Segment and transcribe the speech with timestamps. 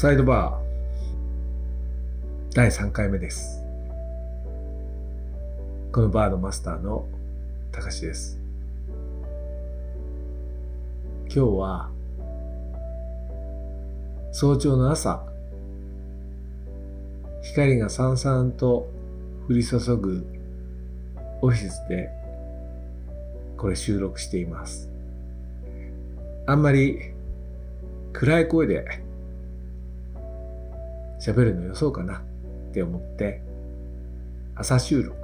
[0.00, 3.60] サイドバー第3回目です。
[5.92, 7.04] このバーのマスターの
[7.72, 8.38] たかしです。
[11.24, 11.90] 今日は
[14.30, 15.26] 早朝の朝、
[17.42, 18.88] 光がさんさんと
[19.48, 20.24] 降り注ぐ
[21.42, 22.08] オフィスで
[23.56, 24.88] これ収録しています。
[26.46, 27.00] あんまり
[28.12, 29.07] 暗い声で
[31.28, 32.20] 喋るのよそうかなっ
[32.72, 33.42] て思って
[34.54, 35.14] 朝収録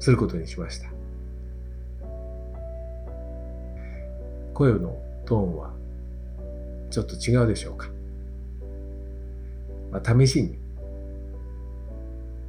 [0.00, 0.88] することにしました。
[4.54, 5.74] 声のトーンは
[6.90, 7.88] ちょっと違うでしょうか。
[9.90, 10.58] まあ、試しに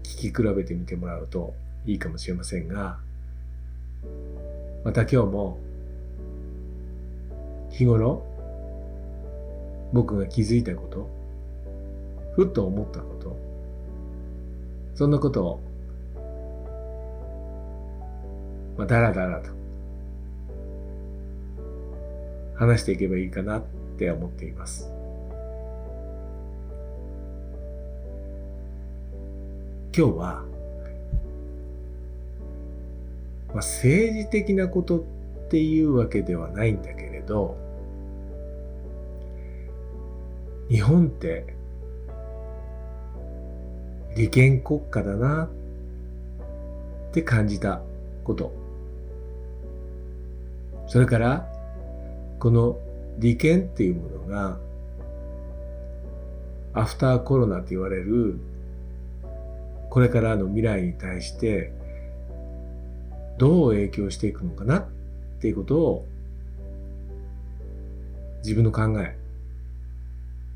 [0.04, 1.54] 聞き比べてみてもらうと
[1.86, 2.98] いいかもしれませんが、
[4.86, 5.60] また今日も
[7.72, 8.26] 日頃
[9.92, 11.23] 僕が気づいたこと、
[12.36, 13.38] ふっと思ったこと、
[14.96, 15.60] そんなことを、
[18.78, 19.50] まあ、だらだらと
[22.56, 23.64] 話していけばいいかなっ
[23.98, 24.90] て思っています。
[29.96, 30.44] 今日は、
[33.50, 35.04] まあ、政治的なことっ
[35.50, 37.56] ていうわけではないんだけれど、
[40.70, 41.56] 日本って
[44.16, 45.50] 利権国家だなっ
[47.12, 47.82] て感じた
[48.24, 48.54] こと。
[50.88, 51.48] それから、
[52.40, 52.78] この
[53.18, 54.60] 利権っていうものが、
[56.74, 58.40] アフターコロナと言われる、
[59.90, 61.72] これからの未来に対して、
[63.38, 64.86] どう影響していくのかなっ
[65.40, 66.06] ていうことを、
[68.44, 69.18] 自分の考え、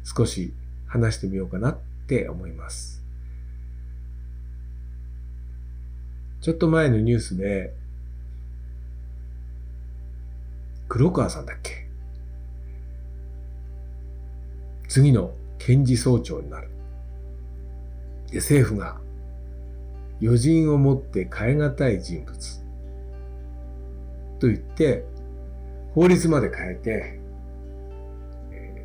[0.04, 0.54] 少し
[0.88, 1.78] 話してみようかなっ
[2.08, 3.07] て思います。
[6.48, 7.74] ちょっと前のニュースで、
[10.88, 11.90] 黒川さんだっけ？
[14.88, 16.70] 次の検事総長になる。
[18.32, 19.02] で、政府が
[20.22, 22.34] 余人をもって変え難い人物。
[24.40, 25.04] と言って、
[25.94, 27.20] 法律まで変えて、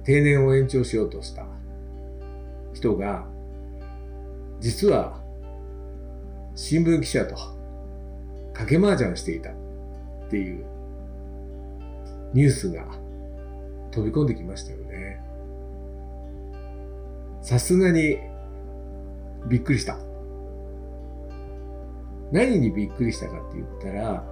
[0.02, 1.46] 定年を延長しようとした
[2.74, 3.24] 人が、
[4.58, 5.21] 実は
[6.54, 7.36] 新聞記者と
[8.54, 9.54] 賭け麻雀していたっ
[10.30, 10.64] ていう
[12.34, 12.86] ニュースが
[13.90, 15.20] 飛び込んできましたよね。
[17.42, 18.18] さすがに
[19.48, 19.98] びっくりした。
[22.30, 24.24] 何にびっくりしたかって言ったら、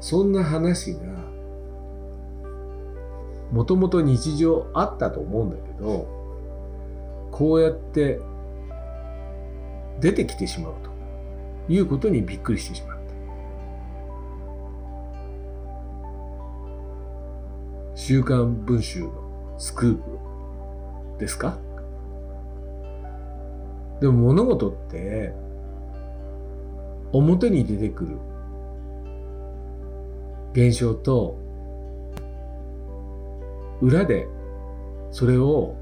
[0.00, 1.00] そんな話が
[3.52, 6.06] もともと日常あったと思うんだけど、
[7.30, 8.20] こうやって
[10.00, 10.90] 出てきてしまうと
[11.72, 13.00] いうことにびっくりしてしまった。
[17.94, 19.12] 週刊文春の
[19.58, 21.58] スクープですか？
[24.00, 25.34] でも物事って
[27.12, 28.16] 表に出てくる
[30.52, 31.36] 現象と
[33.82, 34.26] 裏で
[35.10, 35.76] それを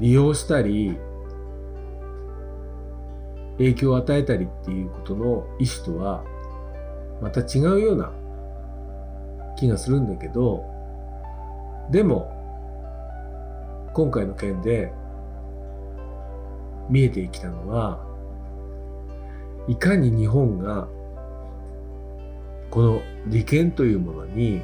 [0.00, 0.96] 利用したり
[3.58, 6.24] 影響を与えたりっていうことの意思とは
[7.22, 8.12] また違うような
[9.56, 10.64] 気がするんだけど
[11.90, 12.30] でも
[13.94, 14.92] 今回の件で
[16.90, 18.04] 見えてきたのは
[19.68, 20.88] いかに日本が
[22.70, 24.60] この利権というものに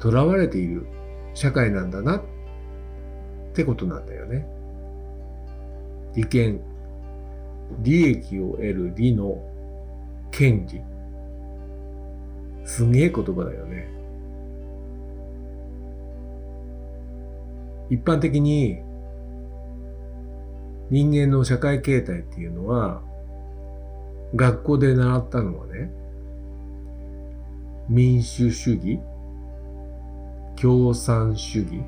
[0.00, 0.86] 囚われている
[1.34, 2.22] 社会なんだなっ
[3.52, 4.46] てことなんだよね。
[6.14, 6.60] 利権、
[7.80, 9.42] 利益を得る利の
[10.30, 10.80] 権利。
[12.64, 13.88] すげえ言葉だよね。
[17.90, 18.78] 一般的に
[20.90, 23.02] 人間の社会形態っていうのは
[24.34, 25.90] 学校で習ったのはね
[27.88, 28.98] 民主主義
[30.56, 31.82] 共産主義、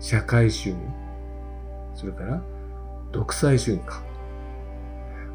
[0.00, 0.78] 社会主義、
[1.94, 2.42] それから
[3.12, 4.05] 独裁主義か。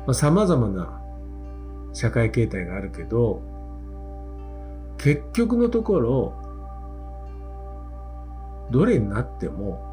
[0.05, 1.01] まあ、様々な
[1.93, 3.41] 社会形態があるけど、
[4.97, 6.33] 結局のところ、
[8.71, 9.83] どれになっても、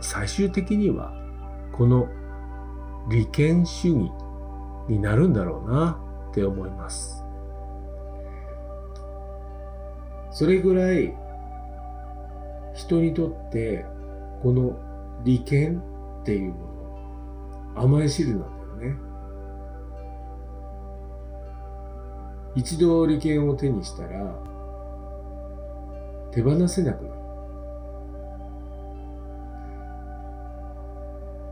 [0.00, 1.12] 最終的には、
[1.72, 2.08] この
[3.10, 4.10] 利権主義
[4.88, 6.00] になるんだろうな
[6.30, 7.22] って思います。
[10.30, 11.14] それぐらい
[12.74, 13.86] 人にとって
[14.42, 14.78] この
[15.24, 15.82] 利権
[16.20, 16.58] っていうも
[17.74, 18.55] の甘い汁なん
[22.56, 24.34] 一度利権を手にしたら
[26.32, 27.16] 手放せなくなる。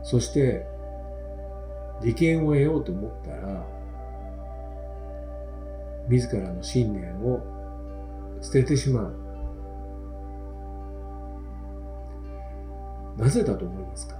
[0.03, 0.67] そして
[2.03, 3.65] 利権を得ようと思ったら
[6.09, 7.39] 自らの信念を
[8.41, 9.15] 捨ててしまう。
[13.17, 14.15] なぜだと思いますか？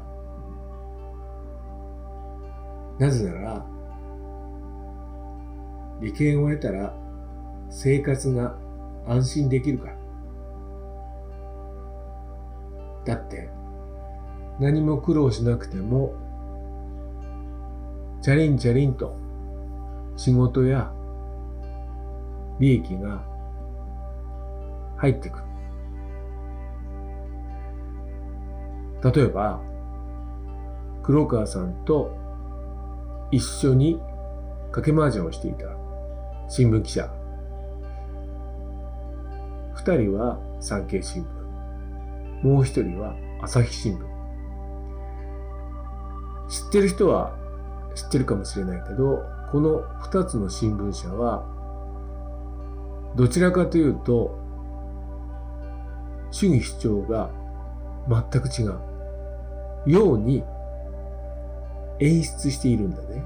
[2.98, 3.66] なぜなら、
[6.02, 6.94] 利権を得たら
[7.70, 8.56] 生活が
[9.08, 9.90] 安心できるか。
[13.06, 13.50] だって、
[14.60, 16.14] 何も苦労しなくても、
[18.22, 19.16] チャリンチャリンと
[20.16, 20.92] 仕事や
[22.60, 23.24] 利益が
[24.98, 25.46] 入ってくる。
[29.14, 29.62] 例えば、
[31.04, 32.18] 黒川さんと
[33.30, 34.00] 一緒に
[34.72, 35.85] 掛け麻雀をしていた
[36.48, 37.10] 新聞記者。
[39.74, 42.46] 二人は産経新聞。
[42.48, 44.00] もう一人は朝日新聞。
[46.48, 47.36] 知ってる人は
[47.96, 51.44] 知ってるかもしれないけど、この二つの新聞社は、
[53.16, 54.38] どちらかというと、
[56.30, 57.32] 主義主張が
[58.08, 58.80] 全く違う。
[59.88, 60.44] ように
[62.00, 63.24] 演出しているんだね。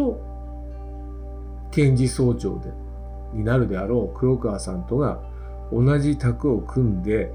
[0.00, 0.20] と、
[1.70, 2.72] 検事総長で、
[3.34, 5.20] になるであろう黒川さんとが
[5.72, 7.32] 同じ卓を組んで、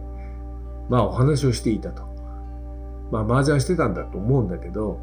[0.89, 2.03] まあお話をしていたと。
[3.11, 4.99] まあ麻雀してたんだと思うんだけど、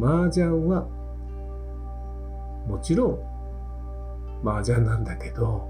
[0.00, 0.86] 麻雀は
[2.66, 3.08] もちろ
[4.42, 5.68] ん麻雀なんだけど、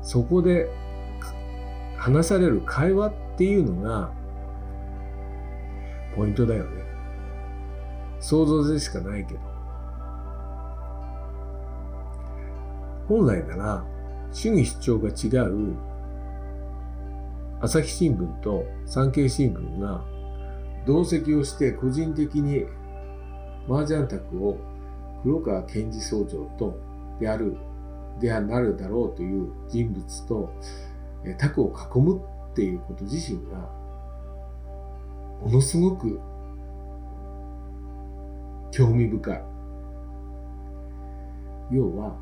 [0.00, 0.70] そこで
[1.96, 4.12] 話される会話っていうのが
[6.16, 6.84] ポイントだよね。
[8.20, 9.53] 想像でしかないけど。
[13.08, 13.84] 本来なら
[14.32, 15.76] 主義主張が違う
[17.60, 20.04] 朝日新聞と産経新聞が
[20.86, 22.64] 同席をして個人的に
[23.68, 24.58] 麻雀卓を
[25.22, 26.78] 黒川検事総長と
[27.18, 27.56] である、
[28.20, 30.52] であなるだろうという人物と
[31.38, 32.20] 卓を囲む
[32.52, 33.56] っていうこと自身が
[35.40, 36.20] ものすごく
[38.70, 39.42] 興味深い。
[41.70, 42.14] 要は、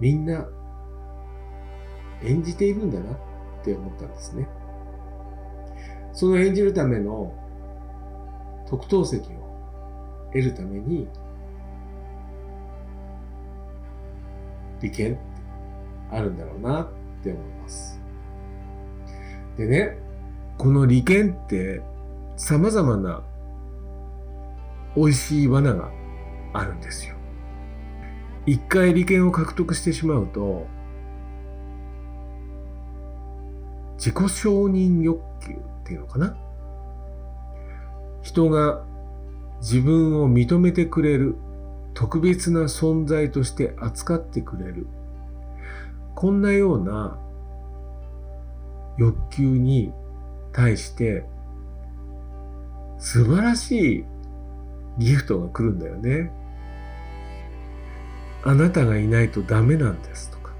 [0.00, 0.46] みんな
[2.22, 3.16] 演じているんだなっ
[3.62, 4.48] て思ったんですね。
[6.12, 7.32] その演じるための
[8.68, 11.08] 特等席を得るために、
[14.80, 15.20] 利権って
[16.10, 16.88] あるんだろうなっ
[17.22, 18.00] て思います。
[19.56, 19.98] でね、
[20.56, 21.82] この利権って
[22.36, 23.22] 様々な
[24.96, 25.90] 美味しい罠が
[26.52, 27.19] あるんですよ。
[28.46, 30.66] 一回利権を獲得してしまうと、
[33.96, 36.36] 自己承認欲求っていうのかな？
[38.22, 38.84] 人が
[39.60, 41.36] 自分を認めてくれる
[41.92, 44.86] 特別な存在として扱ってくれる
[46.14, 47.18] こんなような
[48.96, 49.92] 欲求に
[50.52, 51.24] 対して
[52.98, 54.04] 素晴らしい
[54.98, 56.30] ギフトが来るんだよね。
[58.42, 60.52] あなたがいないとダメなんですとか。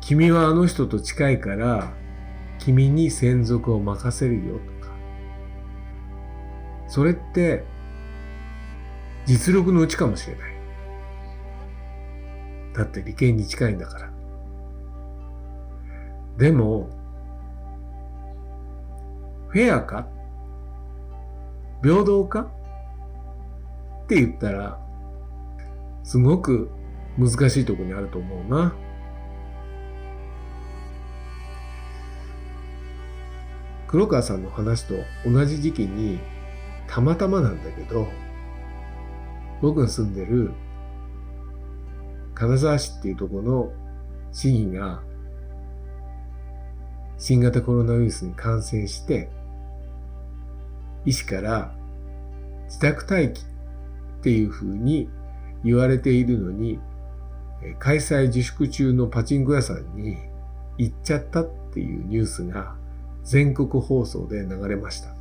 [0.00, 1.92] 君はあの人と近いから
[2.58, 4.92] 君に専属を任せるよとか。
[6.88, 7.64] それって
[9.26, 10.52] 実力のうちかもしれない。
[12.74, 14.10] だって利権に近いんだから。
[16.38, 16.88] でも、
[19.48, 20.08] フェアか？
[21.82, 22.50] 平等か？
[24.04, 24.80] って言ったら、
[26.02, 26.70] すごく
[27.18, 28.74] 難しいところにあると思うな。
[33.86, 34.94] 黒川さんの話と
[35.24, 36.18] 同じ時期に、
[36.86, 38.08] たまたまなんだけど、
[39.60, 40.52] 僕が住んでる
[42.34, 43.72] 金沢市っていうところの
[44.32, 45.02] 市議が
[47.18, 49.30] 新型コロナウイルスに感染して、
[51.04, 51.74] 医師から
[52.64, 53.44] 自宅待機っ
[54.22, 55.08] ていうふうに
[55.64, 56.78] 言われているのに、
[57.78, 60.16] 開催自粛中のパチンコ屋さんに
[60.78, 62.74] 行っちゃったっていうニュースが
[63.22, 65.14] 全国放送で流れました。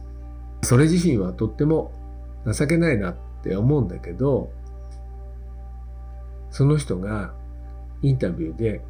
[0.63, 1.91] それ自身はとっても
[2.51, 4.51] 情けないなって思うんだけど、
[6.49, 7.33] その人が
[8.01, 8.81] インタビューで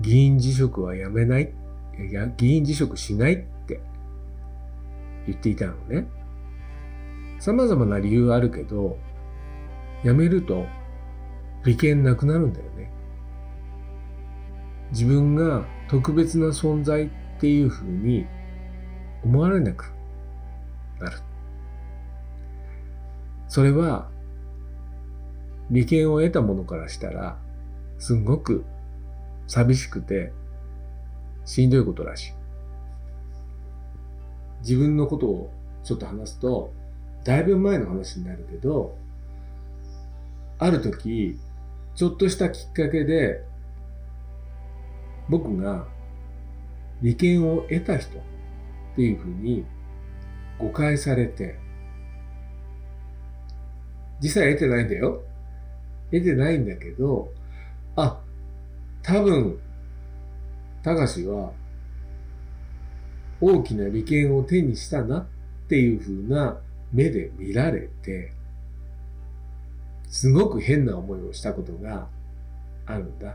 [0.00, 1.52] 議員辞職はやめない、
[2.10, 3.36] いや議員辞職しないっ
[3.66, 3.80] て
[5.26, 6.06] 言っていたのね。
[7.40, 8.98] 様々な理由あるけど、
[10.04, 10.66] 辞めると
[11.64, 12.90] 利権なくなるんだよね。
[14.90, 18.26] 自分が特別な存在っていうふうに
[19.24, 19.92] 思われなく
[21.00, 21.16] なる。
[23.48, 24.10] それは
[25.70, 27.38] 利権を得たものからしたら
[27.98, 28.64] すごく
[29.46, 30.32] 寂しくて
[31.44, 32.32] しんどいことらしい。
[34.60, 35.50] 自分のことを
[35.82, 36.72] ちょっと話すと、
[37.24, 38.96] だいぶ前の話になるけど、
[40.58, 41.38] ある時、
[41.94, 43.44] ちょっとしたきっかけで、
[45.28, 45.86] 僕が
[47.02, 48.22] 利権を得た人っ
[48.96, 49.64] ていうふうに
[50.58, 51.58] 誤解されて、
[54.22, 55.22] 実際得てないんだよ。
[56.10, 57.32] 得てないんだけど、
[57.96, 58.20] あ、
[59.02, 59.58] 多分、
[60.82, 61.52] たかしは
[63.40, 65.26] 大きな利権を手にしたなっ
[65.68, 66.58] ていうふうな
[66.92, 68.32] 目で見られて、
[70.14, 72.06] すごく変な思いをしたことが
[72.86, 73.34] あるんだ。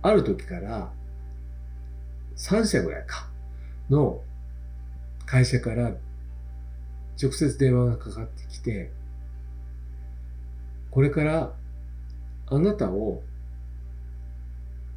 [0.00, 0.90] ある時から
[2.38, 3.28] 3社ぐらいか
[3.90, 4.22] の
[5.26, 5.92] 会社から
[7.22, 8.90] 直接電話がかかってきて、
[10.90, 11.52] これから
[12.46, 13.22] あなたを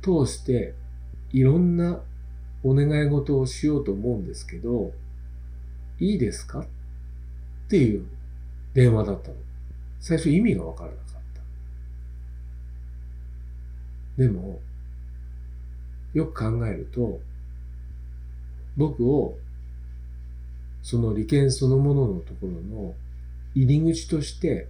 [0.02, 0.76] 通して
[1.34, 2.00] いろんな
[2.64, 4.94] お願い事をしようと思うんですけど、
[6.00, 6.62] いいですか？
[6.62, 6.66] っ
[7.68, 8.06] ていう
[8.74, 9.36] 電話だったの。
[10.02, 11.06] 最初意味がわからなかっ
[14.18, 14.22] た。
[14.22, 14.60] でも、
[16.14, 17.22] よく考えると、
[18.76, 19.38] 僕を
[20.82, 22.96] その利権そのもののところの
[23.54, 24.68] 入り口として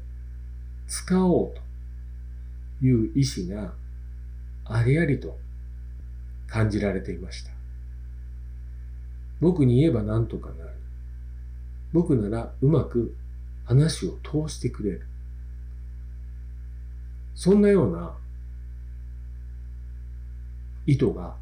[0.88, 1.54] 使おう
[2.82, 3.74] という意志が
[4.66, 5.38] ありありと
[6.48, 7.52] 感じられていました。
[9.40, 10.72] 僕に言えば何とかなる。
[11.94, 13.16] 僕ならうまく
[13.66, 15.08] 話を通してくれる。
[17.42, 18.14] そんなような
[20.86, 21.36] 意図が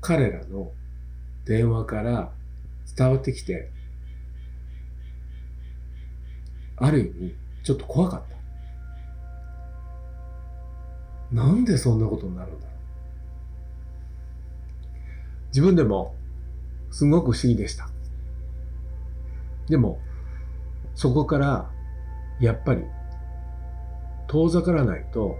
[0.00, 0.70] 彼らの
[1.44, 2.30] 電話から
[2.96, 3.72] 伝わってきて、
[6.76, 8.22] ある意味ちょっと怖かっ
[11.32, 11.34] た。
[11.34, 12.76] なんでそんなことになるんだろう。
[15.48, 16.14] 自分でも
[16.92, 17.88] すごく不思議でした。
[19.68, 19.98] でも、
[20.94, 21.68] そこから
[22.38, 22.84] やっぱり
[24.28, 25.36] 遠ざからないと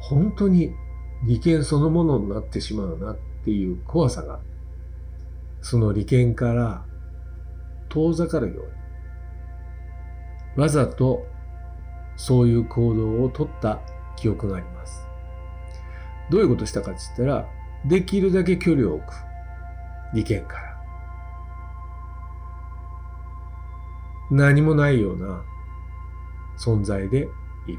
[0.00, 0.72] 本当に
[1.26, 4.40] 利権そのものになってしまうなっていう怖さが
[5.62, 6.84] その利権から
[7.88, 11.26] 遠ざかるようにわざと
[12.16, 13.80] そういう行動をとった
[14.16, 15.04] 記憶があります。
[16.30, 17.48] どういうことしたかって言ったら、
[17.84, 19.12] できるだけ距離を置く。
[20.14, 20.74] 利権から。
[24.30, 25.44] 何もないような
[26.58, 27.28] 存在で
[27.66, 27.78] いる。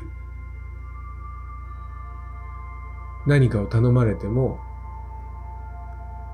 [3.25, 4.60] 何かを頼まれても、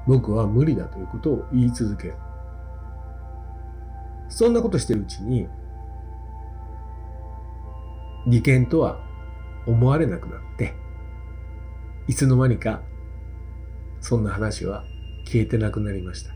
[0.07, 2.15] 僕は無理だということを言い続ける。
[4.29, 5.47] そんなことしてるうちに、
[8.27, 8.99] 利権とは
[9.65, 10.73] 思われなくなって、
[12.07, 12.81] いつの間にか、
[13.99, 14.83] そんな話は
[15.25, 16.33] 消えてなくなりました。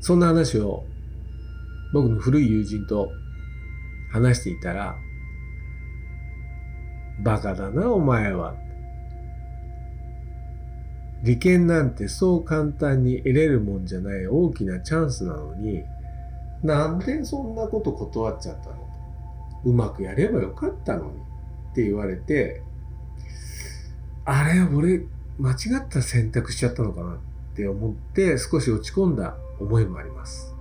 [0.00, 0.84] そんな話を
[1.92, 3.10] 僕の古い友人と
[4.12, 4.96] 話していたら、
[7.24, 8.54] バカだな、お前は。
[11.22, 15.82] 利権なんてそう簡単に得れるもんじゃない大きなチャンスなのに、
[16.62, 18.76] なんでそんなこと断っちゃったの？
[19.64, 22.62] うまくやればよかったのにって言われて、
[24.24, 25.02] あれ、俺、
[25.38, 27.18] 間違った選択しちゃったのかなっ
[27.54, 30.54] て思って少し落ち込んだ思いもあります。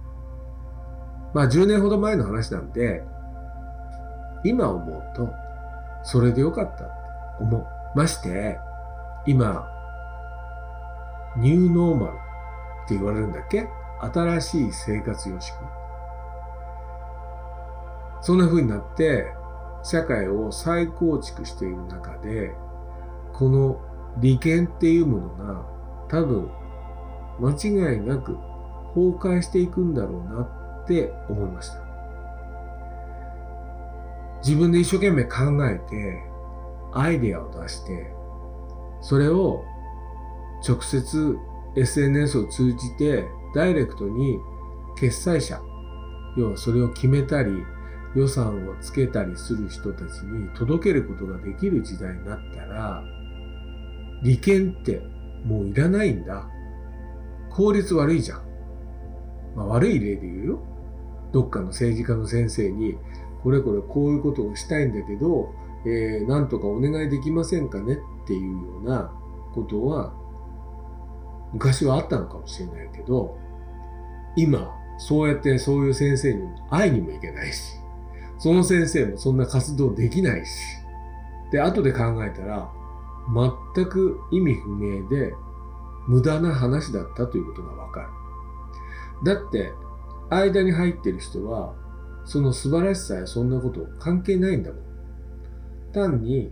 [1.33, 3.03] まあ10年ほど前の話なんで、
[4.43, 5.29] 今思うと、
[6.03, 6.93] それでよかったって
[7.41, 7.65] 思う。
[7.95, 8.57] まして、
[9.25, 9.67] 今、
[11.37, 13.67] ニューノーマルって言われるんだっけ？
[13.99, 15.53] 新しい生活様式。
[18.21, 19.31] そんな風になって、
[19.83, 22.53] 社会を再構築している中で、
[23.33, 23.79] この
[24.19, 25.65] 利権っていうものが
[26.09, 26.49] 多分
[27.39, 28.35] 間違いなく
[28.95, 31.79] 崩壊していくんだろうなって思いました。
[34.43, 36.23] 自分で一生懸命考えて、
[36.93, 38.11] アイデアを出して、
[39.01, 39.63] それを
[40.65, 41.37] 直接
[41.75, 44.39] SNS を通じてダイレクトに
[44.97, 45.61] 決済者、
[46.37, 47.51] 要はそれを決めたり、
[48.15, 53.03] 予算をつけたりする人たちに届けることができる時代になったら、
[54.23, 55.01] 利権って
[55.45, 56.49] もういらないんだ。
[57.51, 58.41] 効率悪いじゃん。
[59.55, 60.59] まあ、悪い例で言うよ。
[61.31, 62.97] どっかの政治家の先生に、
[63.43, 65.53] これこれこういうことをしたいんだけど、
[65.85, 69.11] えー、なんとかお願いできませんかねっていうような
[69.53, 70.13] ことは、
[71.53, 73.37] 昔はあったのかもしれないけど、
[74.35, 77.77] 今、そうやってそういう先生に会いにも行けないし、
[78.39, 80.49] その先生もそんな活動できないし、
[81.51, 82.69] で、後で考えたら、
[83.75, 85.33] 全く意味不明で
[86.07, 88.07] 無駄な話だったということがわかる。
[89.25, 89.71] だって、
[90.29, 91.73] 間に入ってる人は、
[92.25, 94.83] その素晴らしさやそんなこと関係ないんだもん。
[95.93, 96.51] 単に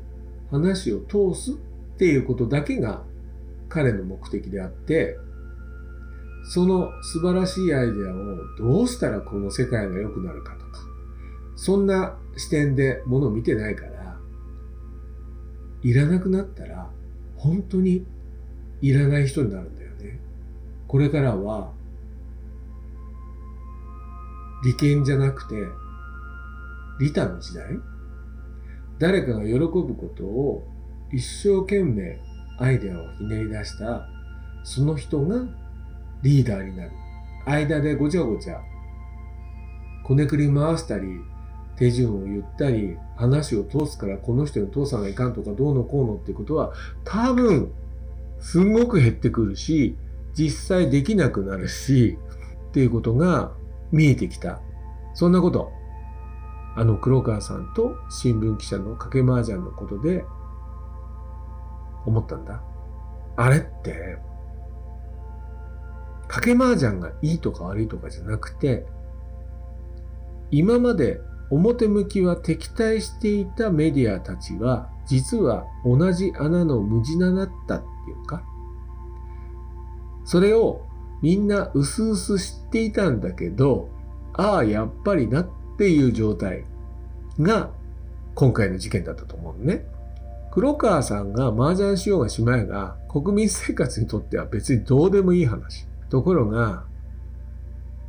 [0.49, 1.55] 話を通すっ
[1.97, 3.03] ていうことだけが
[3.75, 5.17] 彼の目的であって、
[6.45, 10.79] その素晴らしいアイデアをどうしたらこの世界が良くなるかとか、
[11.57, 14.17] そんな視点でものを見てないから、
[15.83, 16.89] いらなくなったら
[17.35, 18.05] 本当に
[18.81, 20.19] いらない人になるんだよね。
[20.87, 21.73] これからは
[24.63, 25.55] 利権じゃなくて
[26.99, 27.65] 利他の時代
[28.99, 30.65] 誰かが喜ぶことを
[31.11, 32.19] 一生懸命
[32.57, 34.07] アイデアをひねり出した
[34.63, 35.43] その人が
[36.21, 36.91] リーダーになる。
[37.45, 38.59] 間でごちゃごちゃ、
[40.03, 41.07] こねくり回したり、
[41.77, 47.71] 手順を言ったり、話を通すからこの人に通さないかんとかどうのこうのってことは多分
[48.39, 49.95] すんごく減ってくるし、
[50.33, 52.17] 実際できなくなるし、
[52.69, 53.51] っていうことが
[53.91, 54.59] 見えてきた。
[55.13, 55.71] そんなこと、
[56.75, 60.25] あの黒川さんと新聞記者の掛け麻雀のことで
[62.05, 62.61] 思ったんだ。
[63.35, 64.17] あれって、
[66.27, 68.85] 賭け麻雀がいいとか悪いとかじゃなくて、
[70.51, 78.43] 今まで表向きは敵対していたメディアたちは、実は同じ穴の無地なだったっていうか、
[80.23, 80.81] それを
[81.21, 83.89] みんな薄々知っていたんだけど、
[84.33, 86.65] ああ、やっぱりなっていう状態
[87.39, 87.71] が
[88.33, 89.85] 今回の事件だったと思うね。
[90.55, 95.85] 黒川さんが麻雀しようがしまいが国民生活にとっては別にどうでもいい話。
[96.09, 96.85] ところが、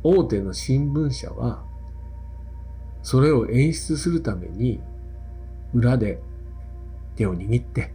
[0.01, 1.61] 大手の新聞社は、
[3.03, 4.79] それを演出するために、
[5.73, 6.21] 裏で
[7.17, 7.91] 手を握って、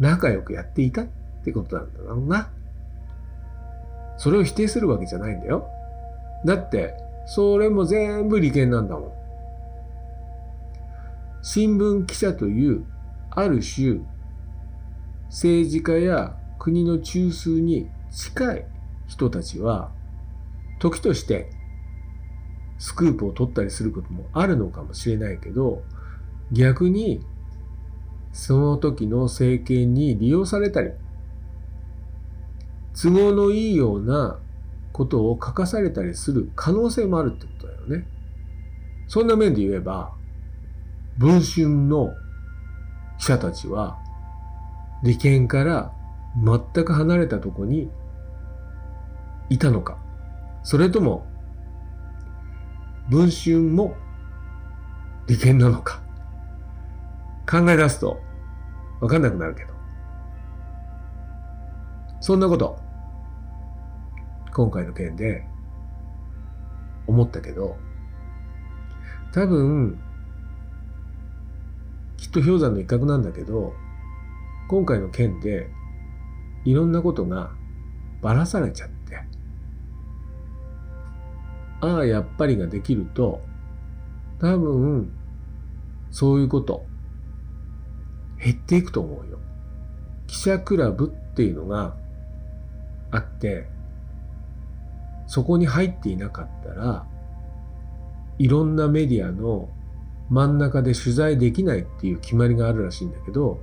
[0.00, 1.06] 仲良くやっていたっ
[1.44, 2.50] てことなんだろうな。
[4.16, 5.68] それを否定するわけじゃないんだよ。
[6.44, 6.96] だって、
[7.26, 9.12] それも全部利権なんだもん。
[11.40, 12.84] 新聞記者という
[13.38, 14.00] ある種
[15.28, 18.64] 政治家や国の中枢に近い
[19.06, 19.92] 人たちは
[20.80, 21.50] 時として
[22.78, 25.82] スクープを取ったりすることもあるのかもしれないけど
[26.50, 27.24] 逆に
[28.32, 30.90] その時の政権に利用されたり
[33.00, 34.40] 都合のいいような
[34.92, 38.08] ことを書かされたりする可能性もあるってことだよね。
[39.06, 40.12] そんな面で言えば
[41.16, 42.14] 文春の
[43.18, 43.98] 記者たちは
[45.02, 45.92] 利権から
[46.36, 47.90] 全く離れたとこに
[49.48, 49.98] いたのか。
[50.62, 51.26] それとも
[53.08, 53.96] 文春も
[55.26, 56.02] 利権なのか。
[57.50, 58.20] 考え出すと
[59.00, 59.78] わかんなくなるけど。
[62.20, 62.78] そんなこと
[64.52, 65.46] 今回の件で
[67.06, 67.76] 思ったけど
[69.32, 69.98] 多分
[72.28, 73.72] きっと氷山の一角なんだけど、
[74.68, 75.70] 今回の件で
[76.66, 77.52] いろんなことが
[78.20, 79.16] ばらされちゃって、
[81.80, 83.40] ああ、やっぱりができると、
[84.40, 85.10] 多分、
[86.10, 86.84] そういうこと、
[88.38, 89.38] 減っていくと思うよ。
[90.26, 91.96] 記者クラブっていうのが
[93.10, 93.70] あって、
[95.26, 97.06] そこに入っていなかったら、
[98.38, 99.70] いろんなメディアの
[100.30, 103.60] 真ん中で取材できないっていう決まりがあるらしいんだけど、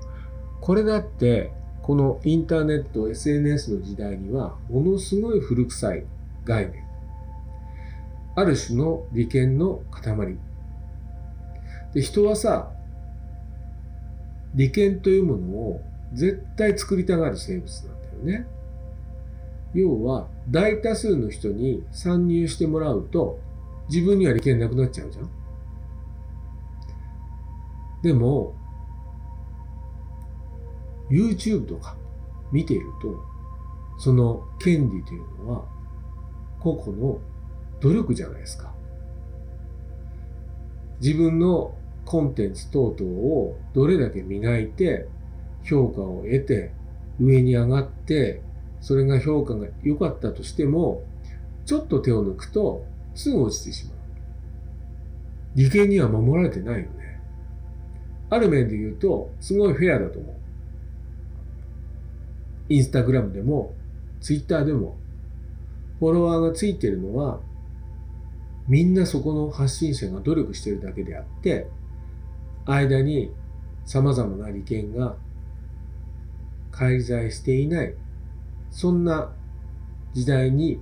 [0.62, 1.52] これだって
[1.82, 6.06] このインターネット、SNS の時代にはものすごい古臭い
[6.44, 6.84] 概念。
[8.36, 10.38] ある種の利権の塊。
[11.94, 12.72] で、人はさ、
[14.54, 15.82] 利権というものを
[16.14, 18.48] 絶対作りたがる生物なんだよね。
[19.74, 23.40] 要は、大多数の人に参入してもらうと、
[23.90, 25.30] 自分には利権なくなっちゃうじゃん。
[28.06, 28.54] でも、
[31.10, 31.98] YouTube とか
[32.52, 33.20] 見ていると、
[33.98, 35.66] その権利というのは、
[36.60, 37.20] 個々の
[37.82, 38.72] 努力じゃないですか。
[41.02, 45.08] 自分のコンテンツ等々をどれだけ磨いて
[45.64, 46.72] 評価を得て
[47.20, 48.42] 上に上がって
[48.82, 51.04] それが評価が良かったとしても
[51.66, 53.96] ちょっと手を抜くとすぐ落ちてしまう。
[55.56, 57.05] 利権には守られてないよね。
[58.30, 60.36] ある面で言うとすごいフェアだと思う。
[62.70, 63.74] インスタグラムでも
[64.22, 64.98] ツイッターでも
[66.00, 67.40] フォロワーがついてるのは
[68.68, 71.68] みんなそこの発信者が努力してるだけであって
[72.66, 73.32] 間に
[73.86, 75.16] 様々な利権が
[76.72, 77.94] 介在していない、
[78.72, 79.32] そんな
[80.14, 80.82] 時代に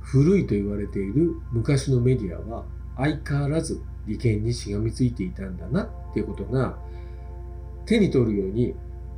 [0.00, 2.64] 古いと言われている昔のメディアは
[2.96, 6.78] 相変わらず利権にしがみついていたんだなっていうことが
[7.86, 8.72] 手に取るように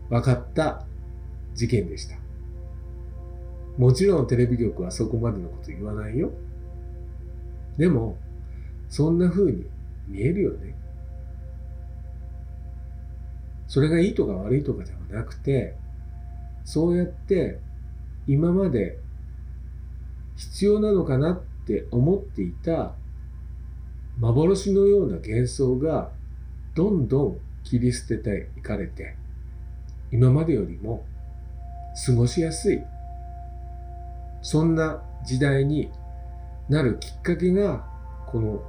[0.08, 0.86] 分かった
[1.54, 2.16] 事件でした。
[3.76, 6.32] もちろんテレビ局はそこまでのこと言わないよ。
[7.76, 8.16] でも、
[8.88, 9.66] そんな風に
[10.08, 10.74] 見えるよね。
[13.68, 15.74] それがいいとか悪いとかではなくて、
[16.64, 17.60] そうやって
[18.26, 18.98] 今まで
[20.36, 22.94] 必要なのかなって思っていた
[24.18, 26.10] 幻のような幻想が
[26.76, 29.16] どんどん切り捨てていかれて、
[30.12, 31.04] 今までよりも
[32.06, 32.82] 過ごしやすい、
[34.42, 35.90] そんな時代に
[36.68, 37.84] なるきっかけが、
[38.26, 38.62] この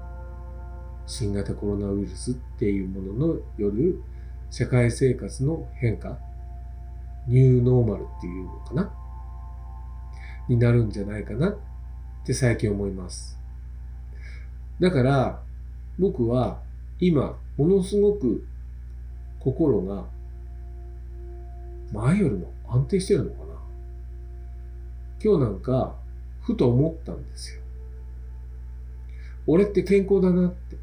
[1.06, 4.02] 新型コロナウイルスっていうもののよる
[4.50, 6.18] 社会生活の変化、
[7.28, 8.94] ニューノーマルっていうのかな？
[10.48, 11.58] になるんじゃないかなっ
[12.26, 13.38] て最近思います。
[14.80, 15.42] だから
[16.00, 16.62] 僕は
[17.00, 18.46] 今ものすごく
[19.40, 20.06] 心が
[21.94, 23.44] 前よりも安定してるのかな
[25.24, 25.96] 今日なんか
[26.42, 27.62] ふと思ったんですよ。
[29.48, 30.78] 俺って健康だなって。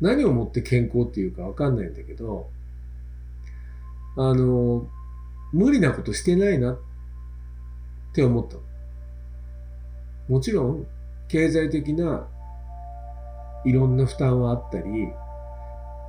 [0.00, 2.48] 何をもって健康っていうかわかんないんだけど、
[4.16, 4.86] あの、
[5.52, 6.78] 無理なことしてないなっ
[8.12, 8.56] て思った
[10.28, 10.86] もちろん、
[11.28, 12.26] 経済的な
[13.66, 15.12] いろんな負担はあったり、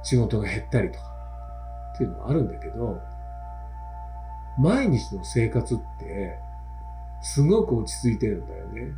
[0.04, 1.06] 仕事が減ったりとか
[1.96, 3.02] っていうのはあるんだけど、
[4.60, 6.39] 毎日の生活って
[7.22, 8.93] すごく落ち着いてるんだよね。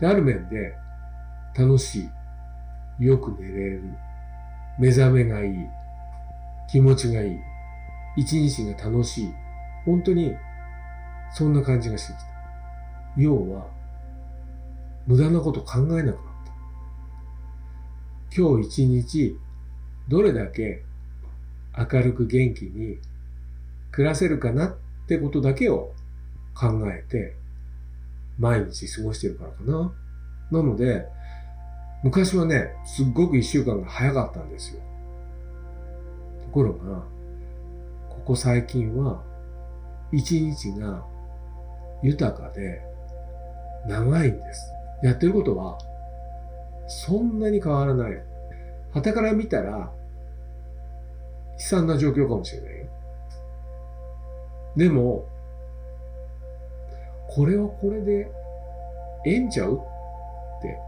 [0.00, 0.74] で、ある面で
[1.58, 2.08] 楽し
[3.00, 3.82] い、よく寝れる、
[4.78, 5.68] 目覚めがいい、
[6.68, 7.40] 気持ちがいい、
[8.16, 9.34] 一日が楽しい、
[9.84, 10.36] 本当に
[11.32, 12.24] そんな感じがしてきた。
[13.16, 13.66] 要は、
[15.06, 16.33] 無駄なこと考えなくなった。
[18.36, 19.38] 今日一日、
[20.08, 20.82] どれだけ
[21.78, 22.98] 明るく元気に
[23.92, 25.92] 暮らせるかなってことだけを
[26.52, 27.36] 考えて、
[28.40, 29.92] 毎日過ごしてるからかな。
[30.50, 31.06] なので、
[32.02, 34.80] 昔はね、すっごく一週間が早かったんですよ。
[36.42, 37.04] ところが、
[38.10, 39.22] ここ最近は、
[40.10, 41.06] 一日が
[42.02, 42.82] 豊かで
[43.86, 44.72] 長いんです。
[45.04, 45.78] やってることは、
[46.88, 48.22] そんなに変わらない。
[48.92, 49.92] 旗から見たら、
[51.54, 52.86] 悲惨な状況かもしれないよ。
[54.76, 55.26] でも、
[57.28, 58.30] これはこれで、
[59.26, 59.78] ええんちゃうっ
[60.62, 60.78] て、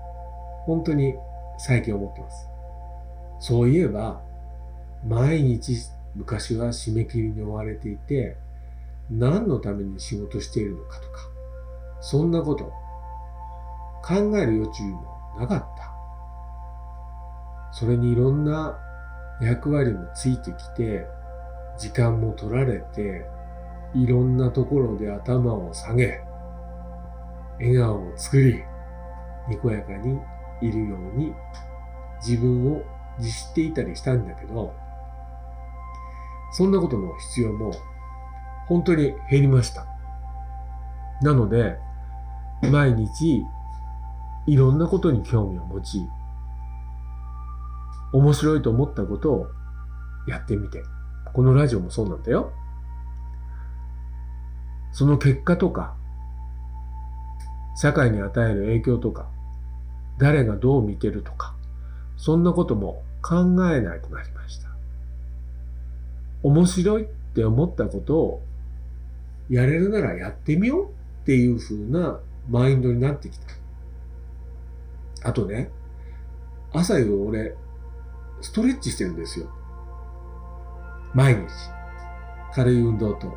[0.67, 1.15] 本当に
[1.59, 2.49] 最近思ってます。
[3.41, 4.21] そういえば、
[5.07, 5.77] 毎日
[6.15, 8.37] 昔は締め切りに追われていて、
[9.11, 11.29] 何のために仕事しているのかとか、
[12.01, 12.65] そんなこと
[14.05, 15.93] 考える余地もなかった。
[17.73, 18.79] それにいろんな
[19.41, 21.07] 役割もついてきて、
[21.79, 23.29] 時間も取られて、
[23.95, 26.23] いろんなところで頭を下げ、
[27.59, 28.63] 笑顔を作り、
[29.49, 30.19] にこやかに
[30.61, 31.33] いるように
[32.27, 32.83] 自分を
[33.19, 34.75] 律していたりしたんだけど、
[36.53, 37.73] そんなことの必要も
[38.69, 39.87] 本当に減りました。
[41.23, 41.79] なので、
[42.71, 43.45] 毎日
[44.47, 46.01] いろんなことに興味を持ち、
[48.13, 49.47] 面白いと思ったことを
[50.27, 50.83] やってみて。
[51.37, 52.51] このラジオもそうなんだよ。
[54.91, 55.95] その結果とか、
[57.77, 59.29] 社会に与える影響とか、
[60.19, 61.55] 誰がどう見てるとか、
[62.17, 64.71] そんなことも考えなくなりました。
[66.43, 68.43] 面白いって思ったことを
[69.51, 70.89] やれるならやってみようっ
[71.27, 73.47] ていう風なマインドになってきた。
[75.23, 75.71] あとね、
[76.73, 77.57] 朝夕俺、
[78.41, 79.49] ストレッチしてるんですよ。
[81.15, 81.47] 毎日。
[82.53, 83.35] 軽い運動と。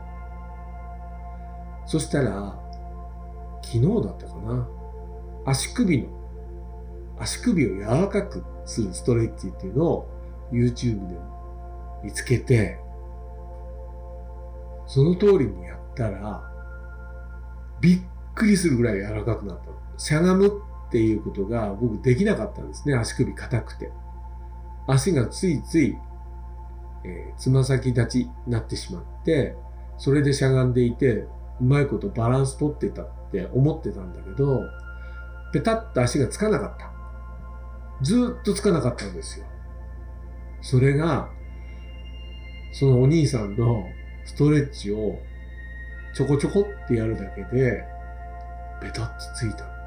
[1.85, 2.59] そしたら、
[3.63, 4.67] 昨日だったかな。
[5.45, 6.19] 足首の
[7.19, 10.09] 足首を柔らかくするストレッチっていうのを
[10.51, 11.15] YouTube で
[12.03, 12.79] 見つけて、
[14.87, 16.41] その通りにやったら、
[17.81, 17.99] びっ
[18.33, 19.73] くりするぐらい柔らかくなったの。
[19.97, 22.95] しゃがむっていうことが僕できなかったんですね。
[22.95, 23.91] 足首硬くて。
[24.88, 25.95] 足がついつい、
[27.06, 29.56] えー、つま先立ちになってしまって、
[29.99, 31.28] それでしゃがんでいて、
[31.62, 34.62] うまいことバランス取ってたって思ってたんだけど、
[35.54, 36.91] ペタッと足がつかなかった。
[38.02, 39.45] ずっとつかなかったんですよ。
[40.62, 41.30] それが、
[42.73, 43.84] そのお兄さんの
[44.25, 45.19] ストレッチを
[46.15, 47.84] ちょこちょこってやるだけで、
[48.82, 49.78] ペタッとついた。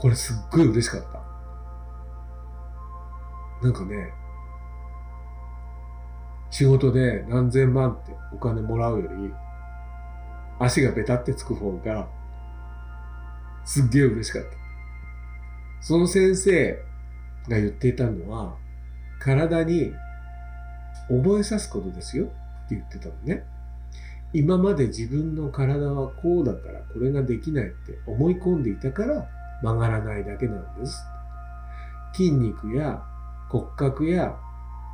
[0.00, 1.20] これすっごい嬉しかった。
[3.62, 4.12] なんかね、
[6.50, 9.30] 仕事で何千万ってお金もらうより、
[10.58, 12.08] 足がベタってつく方が、
[13.66, 14.48] すっげえ嬉しかった。
[15.82, 16.72] その先生
[17.48, 18.56] が言っていたのは、
[19.18, 19.92] 体に
[21.08, 22.28] 覚えさすことですよっ
[22.70, 23.44] て言ってたのね。
[24.32, 29.28] 今まで自分の体はこうだからこれができないって思い込んでいたから
[29.62, 31.04] 曲がらないだけなんです。
[32.12, 33.02] 筋肉や
[33.48, 34.36] 骨格や、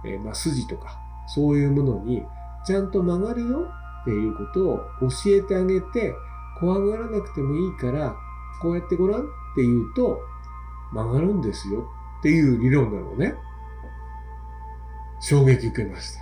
[0.05, 2.23] えー、まあ、筋とかそういうものに
[2.65, 3.69] ちゃんと曲がるよ
[4.03, 6.15] っていうことを教えてあげて
[6.61, 8.15] 怖がらなくてもいいから
[8.61, 9.25] こうやってごらんっ
[9.55, 10.21] て言うと
[10.93, 11.87] 曲がるんですよ
[12.21, 13.35] っていう理論なのね。
[15.21, 16.21] 衝撃受けました。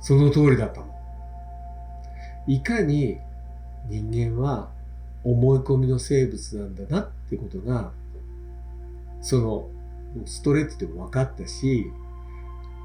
[0.00, 0.86] その通りだったの。
[2.46, 3.18] いかに
[3.88, 4.70] 人間は
[5.24, 7.92] 思い込みの生物なんだなってことが、
[9.20, 9.68] その
[10.26, 11.86] ストレッチでも分かったし、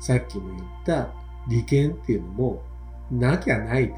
[0.02, 1.13] さっきも言った
[1.48, 2.63] 利権っていうのも
[3.12, 3.93] なきゃないで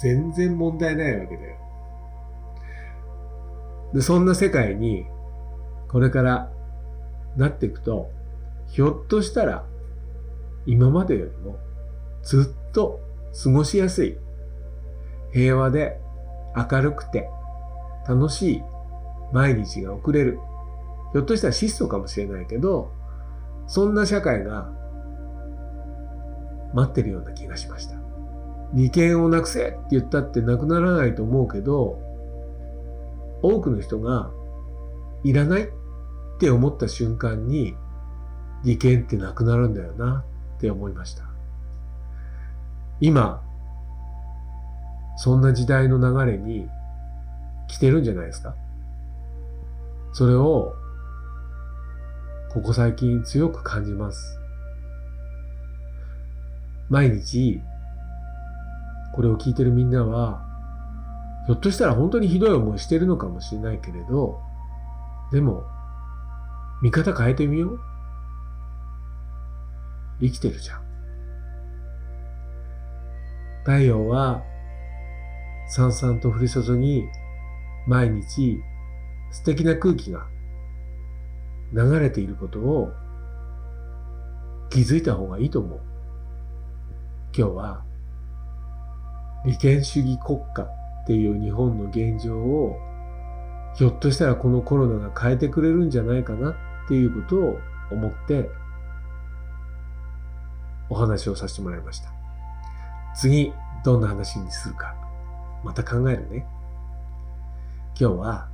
[0.00, 1.56] 全然問題ないわけだよ。
[3.92, 5.04] で、そんな世界に
[5.88, 6.50] これから
[7.36, 8.10] なっていくと、
[8.68, 9.64] ひょっとしたら
[10.66, 11.58] 今までよりも
[12.22, 13.00] ずっと
[13.44, 14.18] 過ごしやすい、
[15.32, 16.00] 平和で
[16.56, 17.28] 明るくて
[18.08, 18.62] 楽しい
[19.32, 20.38] 毎日が送れる。
[21.12, 22.92] ひょっとしたら質素かもしれないけど、
[23.66, 24.70] そんな社会が
[26.74, 27.96] 待ってるような気がしました。
[28.74, 31.98] 利権をなくせって言ったってなくならないと思うけど、
[33.42, 34.30] 多くの人が
[35.24, 35.68] いらないっ
[36.38, 37.74] て思った瞬間に
[38.64, 40.24] 利権ってなくなるんだよな
[40.56, 41.24] って思いました。
[43.00, 43.42] 今、
[45.16, 46.68] そんな時代の流れに
[47.68, 48.54] 来てるんじゃないですか
[50.12, 50.74] それを、
[52.52, 54.38] ここ最近強く感じます。
[56.88, 57.60] 毎日、
[59.14, 60.42] これを聞いてるみんなは、
[61.46, 64.40] ひょっとしたら本当にひどい思いしてるのかもしれないけれど、
[65.32, 65.64] でも、
[66.82, 67.80] 見方変えてみよう。
[70.20, 70.80] 生きてるじゃん。
[73.64, 74.42] 太陽は、
[75.68, 77.02] さんさんと降り注ぎ、
[77.86, 78.60] 毎日
[79.30, 80.26] 素敵な空気が
[81.72, 82.92] 流れていることを
[84.70, 85.80] 気づいた方がいいと思う。
[87.36, 87.84] 今日は
[89.44, 92.76] 利権主義国家っていう日本の現状を
[93.76, 97.58] ひょっとしたらこのコロナが変えてくれるんじゃないかなっていうことを
[97.92, 98.48] 思って
[100.88, 102.10] お話をさせてもらいました。
[103.14, 103.52] 次、
[103.84, 104.94] どんな話にするか、
[105.64, 106.46] また考えるね。
[107.98, 108.50] 今日は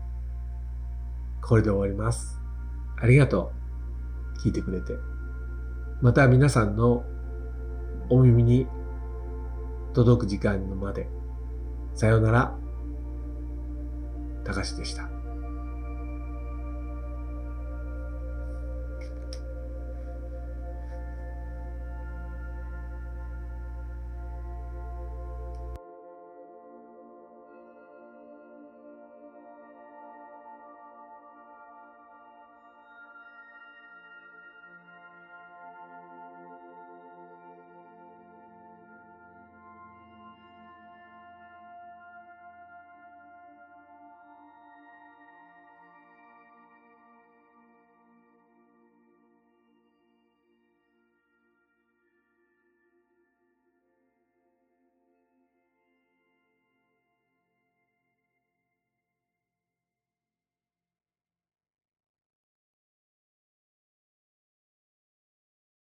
[1.42, 2.38] これで終わります。
[3.00, 3.50] ありがと
[4.36, 4.38] う。
[4.38, 4.92] 聞いてくれて。
[6.00, 7.04] また皆さんの
[8.08, 8.68] お耳に
[9.94, 11.08] 届く時間のまで。
[11.94, 12.56] さようなら。
[14.44, 15.11] たかしでした。